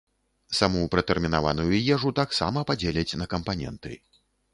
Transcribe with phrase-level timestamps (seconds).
[0.59, 1.67] Саму пратэрмінаваную
[1.97, 3.93] ежу таксама падзеляць на кампаненты.